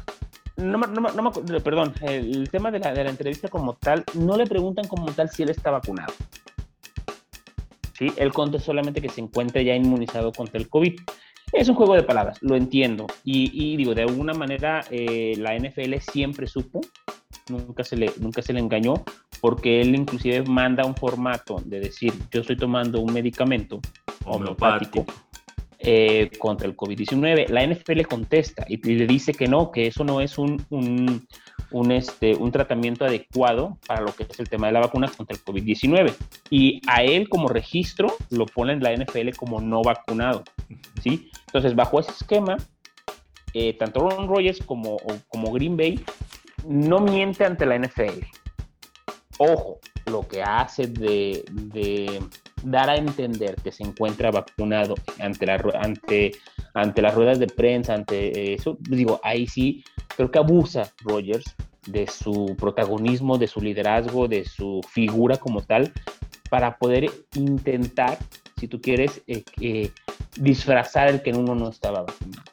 [0.58, 1.32] No, me- no, no
[1.64, 5.30] perdón, el tema de la, de la entrevista como tal, no le preguntan como tal
[5.30, 6.14] si él está vacunado.
[7.98, 11.00] Sí, él contesta solamente que se encuentra ya inmunizado contra el COVID.
[11.52, 13.08] Es un juego de palabras, lo entiendo.
[13.24, 16.82] Y, digo, de alguna manera eh, la NFL siempre supo,
[17.50, 19.04] nunca se, le, nunca se le engañó,
[19.42, 23.80] porque él inclusive manda un formato de decir, yo estoy tomando un medicamento
[24.26, 25.06] homeopático
[25.80, 27.48] eh, contra el COVID-19.
[27.48, 31.26] La NFL contesta y, y le dice que no, que eso no es un, un,
[31.72, 35.36] un, este, un tratamiento adecuado para lo que es el tema de la vacuna contra
[35.36, 36.14] el COVID-19.
[36.50, 40.44] Y a él como registro lo pone en la NFL como no vacunado.
[41.02, 41.30] ¿Sí?
[41.48, 42.58] Entonces, bajo ese esquema,
[43.54, 46.00] eh, tanto Ron Rogers como, como Green Bay
[46.68, 48.26] no miente ante la NFL.
[49.40, 51.44] Ojo, lo que hace de,
[52.64, 56.32] dar a entender que se encuentra vacunado ante, ante,
[56.74, 59.84] ante las ruedas de prensa, ante eso, digo, ahí sí
[60.16, 61.56] creo que abusa Rogers
[61.88, 65.94] de su protagonismo, de su liderazgo, de su figura como tal,
[66.50, 68.18] para poder intentar,
[68.60, 69.92] si tú quieres, eh, eh,
[70.36, 72.44] disfrazar el que uno no estaba vacunado.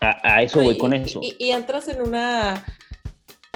[0.00, 1.20] A, a eso voy y- con eso.
[1.22, 2.64] Y, y entras en una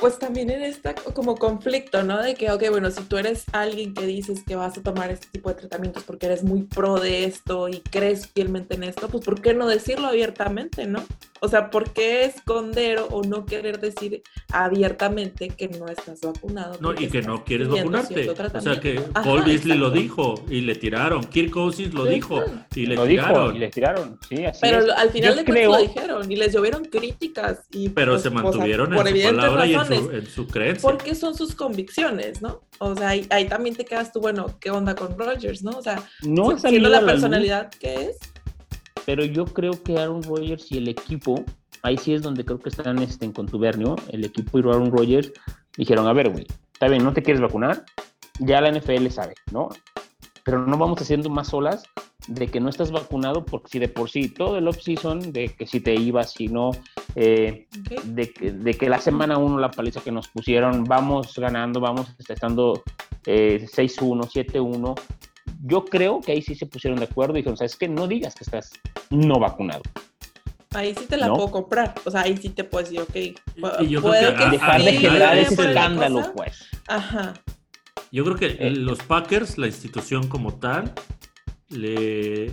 [0.00, 2.22] pues también en esta como conflicto, ¿no?
[2.22, 5.26] De que, ok, bueno, si tú eres alguien que dices que vas a tomar este
[5.32, 9.24] tipo de tratamientos porque eres muy pro de esto y crees fielmente en esto, pues
[9.24, 11.04] ¿por qué no decirlo abiertamente, ¿no?
[11.40, 14.22] O sea, ¿por qué esconder o no querer decir
[14.52, 16.76] abiertamente que no estás vacunado?
[16.80, 18.28] No, y que no quieres vacunarte.
[18.30, 21.24] O sea, que Ajá, Paul Beasley lo dijo y le tiraron.
[21.24, 22.42] Kirk Cousins lo Sí, dijo
[22.74, 23.56] y le lo dijo tiraron.
[23.56, 24.88] y les tiraron, sí, así Pero es.
[24.90, 27.60] al final Yo de creo, cuentas lo dijeron y les llovieron críticas.
[27.70, 30.00] Y, Pero pues, se o sea, mantuvieron por en su evidentes palabra y en razones.
[30.04, 30.82] su, en su creencia.
[30.82, 32.60] Porque son sus convicciones, ¿no?
[32.78, 35.70] O sea, ahí, ahí también te quedas tú, bueno, ¿qué onda con Rogers, no?
[35.72, 38.18] O sea, no siendo la la luz, personalidad que es,
[39.08, 41.42] pero yo creo que Aaron Rodgers y el equipo,
[41.82, 45.32] ahí sí es donde creo que están este, en contubernio, el equipo y Aaron Rodgers
[45.78, 47.86] dijeron, a ver, güey, está bien, no te quieres vacunar,
[48.38, 49.70] ya la NFL sabe, ¿no?
[50.44, 51.84] Pero no vamos haciendo más olas
[52.26, 55.66] de que no estás vacunado, porque si de por sí todo el off-season, de que
[55.66, 56.72] si te ibas, si no,
[57.14, 58.02] eh, ¿ok?
[58.02, 62.08] de, que- de que la semana 1, la paliza que nos pusieron, vamos ganando, vamos
[62.28, 62.82] estando
[63.24, 65.00] eh, 6-1, 7-1.
[65.64, 67.88] Yo creo que ahí sí se pusieron de acuerdo y dijeron, ¿sabes qué?
[67.88, 68.70] No digas que estás
[69.10, 69.82] no vacunado.
[70.74, 71.34] ahí sí te la ¿No?
[71.36, 71.94] puedo comprar.
[72.04, 74.82] O sea, ahí sí te puedes decir, ok, y yo creo que que, a- Dejar
[74.82, 76.66] de generar ese escándalo, pues.
[76.86, 77.34] Ajá.
[78.12, 78.70] Yo creo que Eh.
[78.70, 80.92] los Packers, la institución como tal,
[81.70, 82.46] le,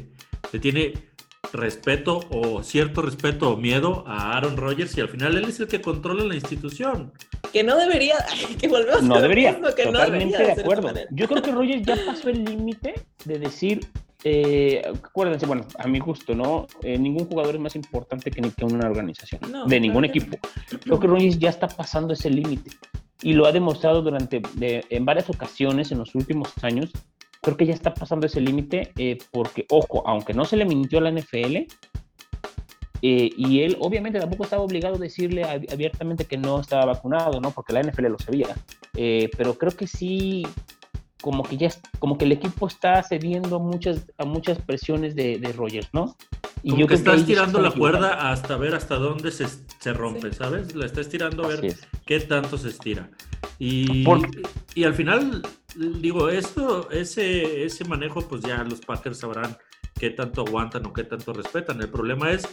[0.52, 0.94] le tiene
[1.54, 5.68] respeto o cierto respeto o miedo a Aaron Rodgers y al final él es el
[5.68, 7.14] que controla la institución.
[7.54, 8.16] Que no debería,
[8.60, 10.94] que volvemos a No lo debería, mismo, que no totalmente debería de acuerdo.
[11.12, 13.88] Yo creo que Rogers ya pasó el límite de decir,
[14.28, 16.66] eh, acuérdense, bueno, a mi gusto, ¿no?
[16.82, 20.38] Eh, ningún jugador es más importante que, que una organización, No, de ningún claro equipo.
[20.84, 22.72] Creo que Rogers ya está pasando ese límite
[23.22, 26.92] y lo ha demostrado durante, de- en varias ocasiones en los últimos años.
[27.42, 30.98] Creo que ya está pasando ese límite eh, porque, ojo, aunque no se le mintió
[30.98, 31.68] a la NFL,
[33.02, 37.40] eh, y él obviamente tampoco estaba obligado a decirle ab- abiertamente que no estaba vacunado,
[37.40, 37.52] ¿no?
[37.52, 38.48] Porque la NFL lo sabía.
[38.96, 40.48] Eh, pero creo que sí,
[41.22, 45.16] como que ya, es- como que el equipo está cediendo a muchas, a muchas presiones
[45.16, 46.16] de, de Rogers, ¿no?
[46.64, 49.46] Y Como que estás tirando la cuerda hasta ver hasta dónde se,
[49.80, 50.38] se rompe, Sí.
[50.38, 50.76] ¿sabes?
[50.76, 51.88] La estás tirando a ver es.
[52.06, 53.10] qué tanto se estira.
[53.60, 54.28] Y, Por-
[54.74, 55.44] y al final,
[56.02, 59.56] digo, esto, ese, ese manejo, pues ya los Packers sabrán
[60.00, 61.80] qué tanto aguantan o qué tanto respetan.
[61.82, 62.48] El problema es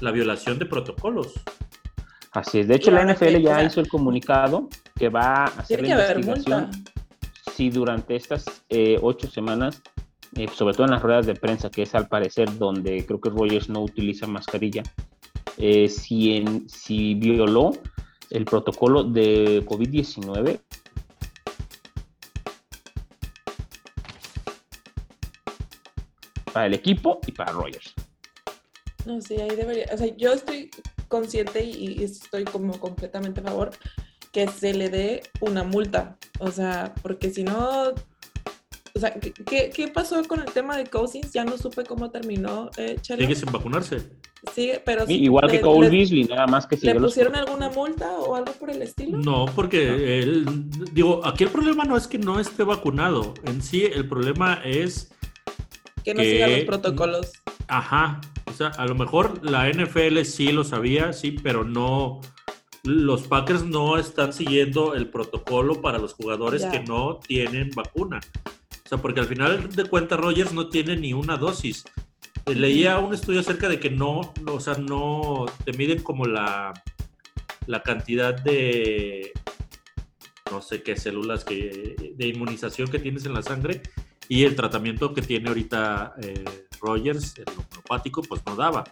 [0.00, 1.34] la violación de protocolos.
[2.32, 2.68] Así es.
[2.68, 5.88] De hecho, la NFL ya o sea, hizo el comunicado que va a hacer Tiene
[5.94, 6.92] la que haber investigación multa.
[7.58, 9.82] Si durante estas eh, ocho semanas,
[10.36, 13.30] eh, sobre todo en las ruedas de prensa, que es al parecer donde creo que
[13.30, 14.84] Rogers no utiliza mascarilla,
[15.56, 17.72] eh, si, violó
[18.30, 20.60] el protocolo de COVID-19
[26.52, 27.92] para el equipo y para Rogers.
[29.04, 29.86] No, sí, ahí debería.
[29.92, 30.70] O sea, yo estoy
[31.08, 33.72] consciente y, y estoy como completamente a favor
[34.32, 36.16] que se le dé una multa.
[36.40, 37.92] O sea, porque si no.
[38.94, 41.32] O sea, ¿qué- ¿qué, pasó con el tema de Cousins?
[41.32, 43.20] Ya no supe cómo terminó, eh, Chelo.
[43.20, 44.08] Sigue sin vacunarse.
[44.54, 47.12] Sí, pero sí, Igual que le- Cole le- Beasley, nada más que ¿Le siguió los
[47.12, 49.18] pusieron alguna multa o algo por el estilo?
[49.18, 50.46] No, porque él,
[50.92, 53.34] digo, aquí el problema no es que no esté vacunado.
[53.44, 55.10] En sí, el problema es
[56.04, 57.32] Que no que- siga los protocolos.
[57.68, 62.20] Ajá, o sea, a lo mejor la NFL sí lo sabía, sí, pero no,
[62.88, 68.20] los Packers no están siguiendo el protocolo para los jugadores que no tienen vacuna.
[68.84, 71.84] O sea, porque al final de cuentas Rogers no tiene ni una dosis.
[72.46, 76.24] Eh, Leía un estudio acerca de que no, no, o sea, no te miden como
[76.24, 76.72] la,
[77.66, 79.32] la cantidad de,
[80.50, 83.82] no sé qué células que, de inmunización que tienes en la sangre
[84.28, 86.44] y el tratamiento que tiene ahorita eh,
[86.80, 88.84] Rogers, el homeopático, pues no daba.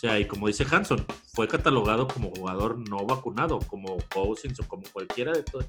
[0.00, 4.66] O sea, y como dice Hanson, fue catalogado como jugador no vacunado, como Cousins o
[4.66, 5.62] como cualquiera de, to-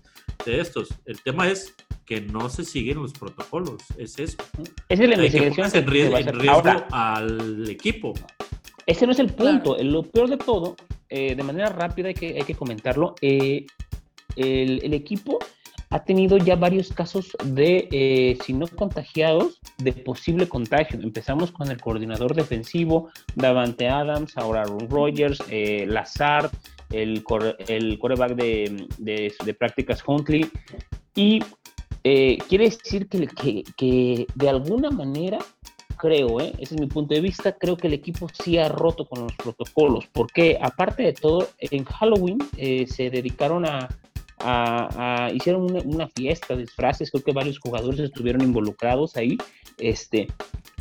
[0.46, 0.88] de estos.
[1.04, 4.38] El tema es que no se siguen los protocolos, es eso.
[4.88, 8.14] Esa es la sea, que investigación pongas en que riesgo, en riesgo Ahora, al equipo.
[8.86, 9.76] Ese no es el punto.
[9.76, 9.90] Claro.
[9.90, 10.78] Lo peor de todo,
[11.10, 13.66] eh, de manera rápida hay que, hay que comentarlo, eh,
[14.38, 15.40] el, el equipo
[15.92, 21.00] ha tenido ya varios casos de, eh, si no contagiados, de posible contagio.
[21.02, 26.50] Empezamos con el coordinador defensivo, Davante Adams, ahora Aaron Rodgers, eh, Lazard,
[26.92, 30.50] el, core- el coreback de, prácticas Huntley.
[31.14, 31.40] Y
[32.04, 35.40] eh, quiere decir que de alguna manera
[35.98, 36.52] creo, ¿eh?
[36.58, 39.36] ese es mi punto de vista, creo que el equipo sí ha roto con los
[39.36, 43.88] protocolos, porque aparte de todo, en Halloween eh, se dedicaron a,
[45.34, 49.38] hicieron una, una fiesta de disfraces, creo que varios jugadores estuvieron involucrados ahí.
[49.78, 50.28] Este,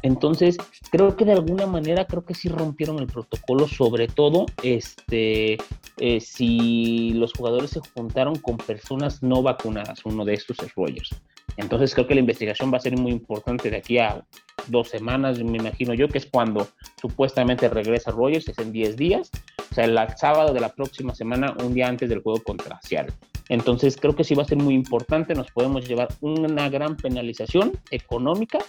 [0.03, 0.57] entonces,
[0.91, 5.59] creo que de alguna manera, creo que sí rompieron el protocolo, sobre todo este,
[5.99, 11.11] eh, si los jugadores se juntaron con personas no vacunadas, uno de estos es Rogers.
[11.57, 14.25] Entonces, creo que la investigación va a ser muy importante de aquí a
[14.69, 16.69] dos semanas, me imagino yo, que es cuando
[17.01, 19.31] supuestamente regresa Rogers, es en 10 días,
[19.71, 23.15] o sea, el sábado de la próxima semana, un día antes del juego contra Seattle.
[23.51, 27.73] Entonces, creo que sí va a ser muy importante, nos podemos llevar una gran penalización
[27.91, 28.61] económica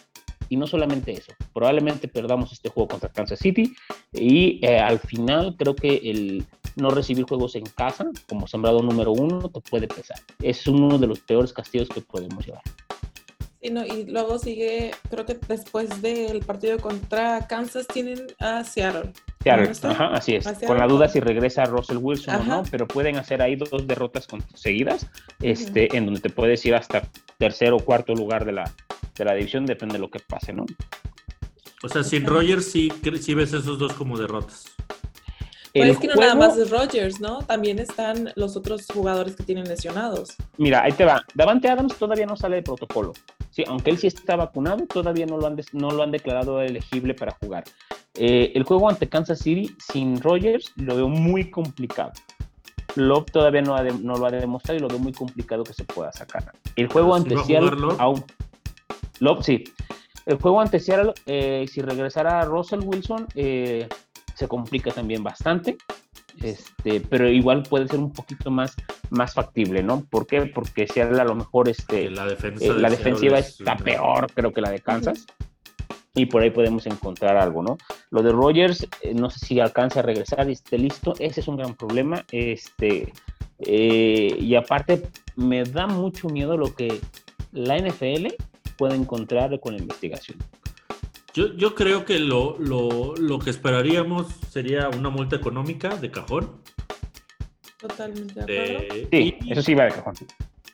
[0.50, 3.76] y no solamente eso, probablemente perdamos este juego contra Kansas City
[4.12, 9.12] y eh, al final creo que el no recibir juegos en casa como sembrado número
[9.12, 10.18] uno te puede pesar.
[10.42, 12.64] Es uno de los peores castigos que podemos llevar.
[13.62, 19.14] Sí, no, y luego sigue, creo que después del partido contra Kansas tienen a Seattle.
[19.44, 19.92] Seattle, ¿No está?
[19.92, 20.48] ajá, así es.
[20.66, 24.28] Con la duda si regresa Russell Wilson o no, pero pueden hacer ahí dos derrotas
[24.54, 25.08] seguidas,
[25.42, 27.04] este, en donde te puedes ir hasta
[27.38, 28.72] tercer o cuarto lugar de la,
[29.16, 30.66] de la división, depende de lo que pase, ¿no?
[31.84, 34.66] O sea, sin Rogers sí, sí ves esos dos como derrotas.
[35.74, 37.40] El es que no nada más es Rodgers, ¿no?
[37.44, 40.36] También están los otros jugadores que tienen lesionados.
[40.58, 41.24] Mira, ahí te va.
[41.34, 43.14] Davante Adams todavía no sale de protocolo.
[43.52, 47.14] Sí, aunque él sí está vacunado, todavía no lo han, no lo han declarado elegible
[47.14, 47.64] para jugar.
[48.16, 52.12] Eh, el juego ante Kansas City sin Rogers lo veo muy complicado.
[52.96, 55.72] Love todavía no, ha de- no lo ha demostrado y lo veo muy complicado que
[55.74, 56.52] se pueda sacar.
[56.76, 58.24] El juego ¿Sí ante Seattle, aún.
[59.20, 59.64] Love, sí.
[60.26, 63.88] El juego ante Seattle, eh, si regresara Russell Wilson, eh,
[64.42, 65.78] se complica también bastante.
[66.42, 68.76] Este, pero igual puede ser un poquito más,
[69.10, 70.04] más factible, ¿no?
[70.10, 70.48] ¿Por qué?
[70.48, 74.32] Porque Seattle a lo mejor este, la defensa eh, la defensiva es está una- peor,
[74.34, 75.26] creo que la de Kansas.
[76.16, 77.78] Y por ahí podemos encontrar algo, ¿no?
[78.10, 81.14] Lo de Rogers, eh, no sé si alcanza a regresar y esté listo.
[81.20, 82.26] Ese es un gran problema.
[82.32, 83.14] Este,
[83.60, 85.04] eh, y aparte,
[85.36, 87.00] me da mucho miedo lo que
[87.54, 88.28] la NFL
[88.78, 90.38] puede encontrar con la investigación.
[91.34, 96.62] Yo, yo creo que lo, lo, lo que esperaríamos sería una multa económica de cajón.
[97.80, 99.08] Totalmente de acuerdo.
[99.12, 100.14] Sí, y, eso sí va de cajón.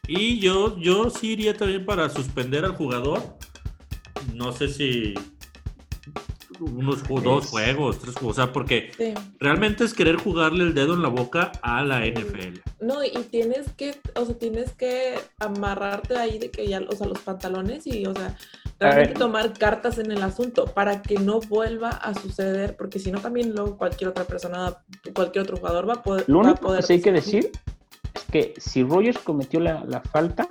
[0.08, 3.22] y yo, yo sí iría también para suspender al jugador.
[4.34, 5.14] No sé si
[6.60, 8.38] unos dos juegos, tres juegos.
[8.38, 9.14] O sea, porque Sí.
[9.40, 12.62] realmente es querer jugarle el dedo en la boca a la NFL.
[12.82, 17.08] No, y tienes que, o sea, tienes que amarrarte ahí de que ya, o sea,
[17.08, 18.36] los pantalones y, o sea,
[18.80, 19.18] realmente ver.
[19.20, 23.54] tomar cartas en el asunto para que no vuelva a suceder, porque si no también
[23.56, 24.76] luego cualquier otra persona,
[25.14, 26.26] cualquier otro jugador va a poder.
[26.28, 27.52] Lo único poder que sí hay que decir
[28.14, 30.48] es que si Rogers cometió la, la falta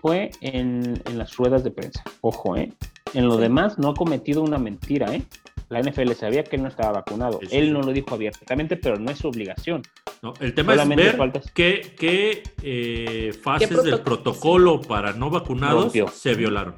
[0.00, 2.02] fue en, en las ruedas de prensa.
[2.20, 2.72] Ojo, ¿eh?
[3.14, 3.40] En lo Sí.
[3.42, 5.22] demás no ha cometido una mentira, ¿eh?
[5.70, 7.40] La NFL sabía que él no estaba vacunado.
[7.42, 9.82] Sí, sí, él no lo dijo abiertamente, pero no es su obligación.
[10.22, 10.32] ¿no?
[10.40, 15.84] El tema es ver faltas- qué, qué, eh, fases protoc- del protocolo para no vacunados
[15.84, 16.08] Rompió.
[16.08, 16.74] se violaron.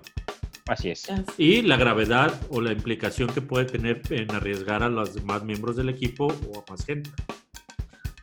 [0.71, 1.09] Así es.
[1.37, 5.75] Y la gravedad o la implicación que puede tener en arriesgar a los demás miembros
[5.75, 7.11] del equipo o a más gente.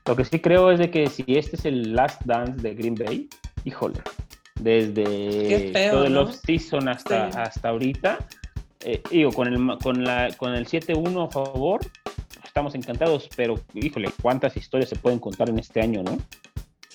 [0.06, 2.96] Lo que sí creo es de que si este es el last dance de Green
[2.96, 3.28] Bay,
[3.66, 4.00] híjole,
[4.62, 6.22] desde feo, todo el ¿no?
[6.22, 7.38] off-season hasta, Sí.
[7.38, 8.18] hasta ahorita,
[8.86, 11.82] eh, digo, con el, con, la, con el 7-1 a favor,
[12.46, 16.18] estamos encantados, pero híjole, cuántas historias se pueden contar en este año, ¿no?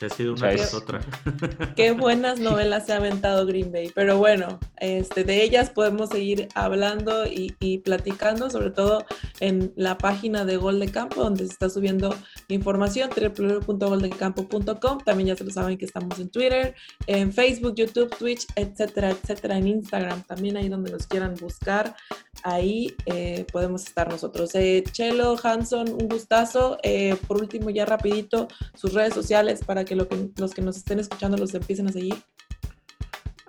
[0.02, 1.00] Se ha sido una tras otra.
[1.76, 3.92] Qué buenas novelas se ha aventado Green Bay.
[3.94, 9.04] Pero bueno, este, de ellas podemos seguir hablando y, y platicando, sobre todo
[9.38, 12.12] en la página de Gol de Campo, donde se está subiendo
[12.48, 14.98] información, www.goldecampo.com.
[15.04, 16.74] También ya se lo saben que estamos en Twitter,
[17.06, 21.94] en Facebook, YouTube, Twitch, etcétera, etcétera, en Instagram, también ahí donde nos quieran buscar.
[22.42, 24.54] Ahí eh, podemos estar nosotros.
[24.54, 26.78] Eh, Chelo, Hanson, un gustazo.
[26.82, 30.98] Eh, por último, ya rapidito, sus redes sociales para que, lo los que nos estén
[30.98, 32.16] escuchando los empiecen a seguir.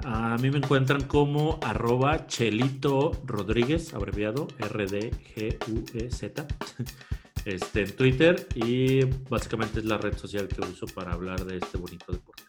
[0.05, 6.45] A mí me encuentran como arroba Chelito Rodríguez, abreviado R-D-G-U-E-Z,
[7.45, 11.77] este, en Twitter y básicamente es la red social que uso para hablar de este
[11.77, 12.43] bonito deporte.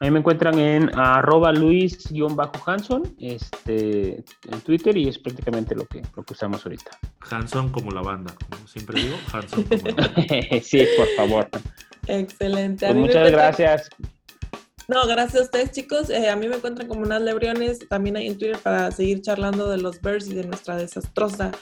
[0.00, 6.02] A mí me encuentran en arroba luis-hanson este, en Twitter y es prácticamente lo que,
[6.16, 6.90] lo que usamos ahorita.
[7.30, 10.60] Hanson como la banda, como siempre digo, Hanson como la banda.
[10.62, 11.48] sí, por favor.
[12.06, 12.86] Excelente.
[12.86, 13.90] Pues muchas gracias.
[14.86, 16.10] No, gracias a ustedes, chicos.
[16.10, 19.68] Eh, a mí me encuentran como unas Lebriones también ahí en Twitter para seguir charlando
[19.70, 21.52] de los Bears y de nuestra desastrosa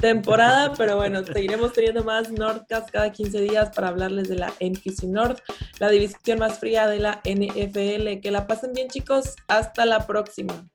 [0.00, 0.72] temporada.
[0.78, 5.40] Pero bueno, seguiremos teniendo más Nordcast cada 15 días para hablarles de la NPC North,
[5.78, 8.20] la división más fría de la NFL.
[8.20, 9.36] Que la pasen bien, chicos.
[9.46, 10.66] Hasta la próxima.